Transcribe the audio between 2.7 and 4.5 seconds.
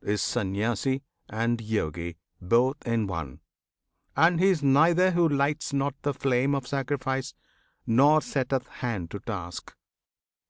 in one And he